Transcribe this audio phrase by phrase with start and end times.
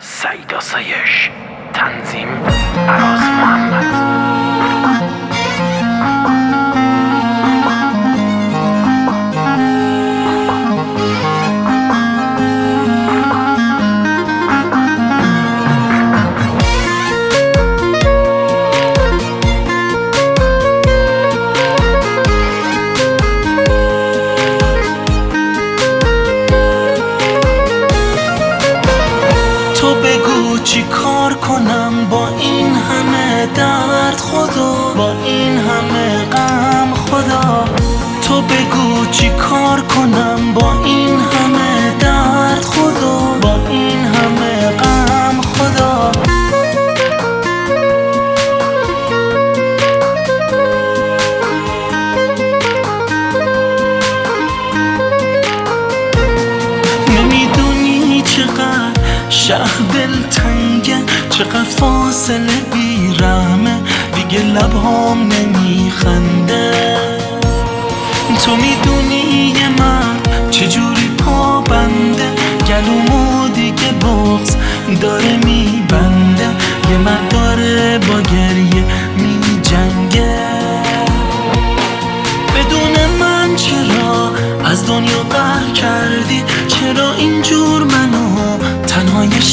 [0.00, 1.30] سعید آسایش
[1.72, 2.28] تنظیم
[2.88, 3.84] عراز محمد.
[29.88, 36.27] تو بگو چی کار کنم با این همه درد خدا با این همه
[59.48, 60.98] شهر دل تنگه
[61.30, 63.80] چقدر فاصله بیرمه
[64.14, 66.72] دیگه لبهام نمیخنده.
[68.44, 70.16] تو می‌دونی من
[70.50, 72.32] چجوری پا بنده؟
[72.68, 74.56] گلومو دیگه بغز
[75.00, 76.48] داره میبنده.
[76.90, 78.84] یه من داره با گریه
[79.16, 80.38] میجنگه.
[82.54, 84.32] بدون من چرا
[84.64, 87.77] از دنیا قهر کردی؟ چرا اینجور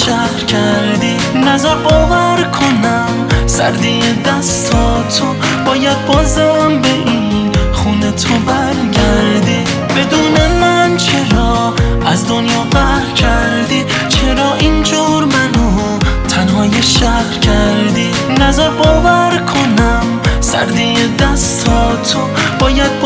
[0.06, 3.28] شهر کردی؟ نظر باور کنم.
[3.46, 5.26] سردی دستاتو
[5.66, 9.64] باید بازم به این خونه تو برگردی.
[9.96, 11.74] بدون من چرا
[12.06, 20.06] از دنیا قهر کردی؟ چرا اینجور منو تنهای شهر کردی؟ نظر باور کنم.
[20.40, 22.20] سردی دستاتو
[22.60, 23.00] باید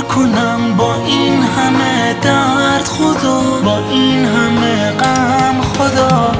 [0.00, 6.32] کار کنم با این همه درد خدا با این همه غم خدا.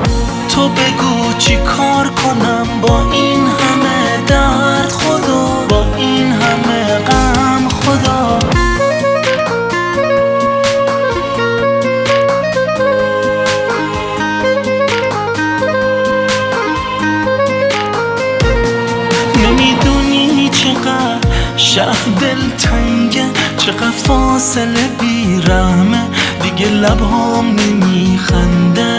[0.48, 8.38] تو بگو چی کار کنم با این همه درد خدا با این همه غم خدا.
[19.44, 21.20] نمی‌دونی چقدر
[21.56, 22.89] شهر دل تنگه
[23.70, 26.02] چقدر فاصله بیرمه
[26.42, 28.98] دیگه لبهام نمیخنده.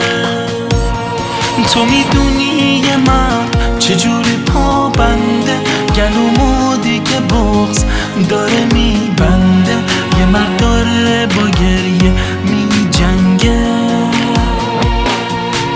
[1.73, 3.45] تو می‌دونی من
[3.79, 5.57] چجوری پا بنده
[5.95, 7.85] گلومو دیگه بغز
[8.29, 9.75] داره میبنده.
[10.19, 13.67] یه مرد داره با گریه میجنگه.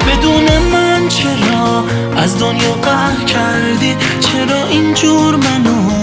[0.07, 1.83] بدون من چرا
[2.17, 5.94] از دنیا قهر کردی؟ چرا اینجور منو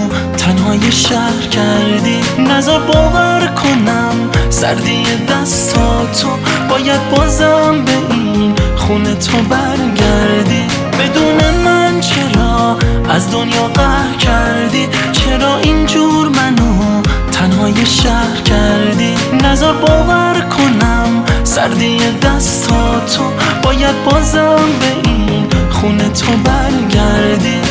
[0.43, 4.15] تنهای شهر کردی؟ نظر باور کنم
[4.49, 6.27] سردی دستاتو
[6.69, 10.63] باید بازم به این خونه تو برگردی.
[10.99, 12.77] بدون من چرا
[13.09, 23.23] از دنیا قهر کردی؟ چرا اینجور منو تنهای شهر کردی؟ نظر باور کنم سردی دستاتو
[23.63, 27.62] باید بازم به این خونه تو برگردی.